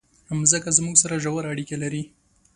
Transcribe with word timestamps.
مځکه 0.39 0.69
زموږ 0.77 0.95
سره 1.03 1.21
ژوره 1.23 1.47
اړیکه 1.53 1.75
لري. 1.83 2.03